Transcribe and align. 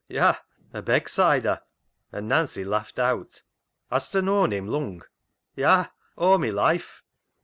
"Ya,— 0.09 0.37
a 0.73 0.81
Becksider," 0.81 1.61
and 2.11 2.27
Nancy 2.27 2.65
laughed 2.65 2.97
out." 2.97 3.43
Has 3.91 4.09
ta 4.09 4.19
known 4.21 4.51
him 4.51 4.65
lung? 4.67 5.03
""Ya, 5.55 5.89
aw 6.17 6.39
my 6.39 6.49
life." 6.49 7.03